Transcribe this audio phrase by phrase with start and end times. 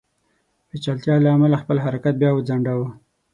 [0.69, 2.89] پېچلتیا له امله خپل حرکت بیا وځنډاوه.